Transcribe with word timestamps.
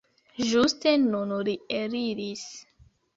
Ĝuste 0.51 0.93
nun 1.01 1.33
li 1.49 1.55
eliris. 1.81 2.47